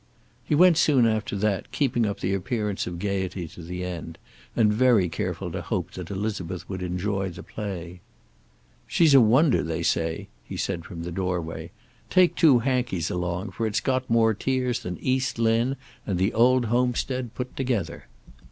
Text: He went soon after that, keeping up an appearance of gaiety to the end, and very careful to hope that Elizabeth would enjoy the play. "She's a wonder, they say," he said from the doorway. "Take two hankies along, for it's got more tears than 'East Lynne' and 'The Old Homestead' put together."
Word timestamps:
He 0.43 0.55
went 0.55 0.77
soon 0.77 1.05
after 1.05 1.35
that, 1.35 1.71
keeping 1.71 2.07
up 2.07 2.23
an 2.23 2.33
appearance 2.33 2.87
of 2.87 2.97
gaiety 2.97 3.47
to 3.49 3.61
the 3.61 3.83
end, 3.83 4.17
and 4.55 4.73
very 4.73 5.07
careful 5.09 5.51
to 5.51 5.61
hope 5.61 5.91
that 5.91 6.09
Elizabeth 6.09 6.67
would 6.67 6.81
enjoy 6.81 7.29
the 7.29 7.43
play. 7.43 8.01
"She's 8.87 9.13
a 9.13 9.21
wonder, 9.21 9.61
they 9.61 9.83
say," 9.83 10.27
he 10.43 10.57
said 10.57 10.85
from 10.85 11.03
the 11.03 11.11
doorway. 11.11 11.69
"Take 12.09 12.33
two 12.35 12.57
hankies 12.65 13.11
along, 13.11 13.51
for 13.51 13.67
it's 13.67 13.79
got 13.79 14.09
more 14.09 14.33
tears 14.33 14.79
than 14.79 14.97
'East 14.99 15.37
Lynne' 15.37 15.75
and 16.07 16.17
'The 16.17 16.33
Old 16.33 16.65
Homestead' 16.65 17.35
put 17.35 17.55
together." 17.55 18.07